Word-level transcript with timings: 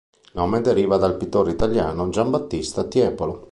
Il 0.23 0.31
nome 0.33 0.61
deriva 0.61 0.97
dal 0.97 1.15
pittore 1.15 1.51
italiano 1.51 2.09
Giambattista 2.09 2.85
Tiepolo. 2.85 3.49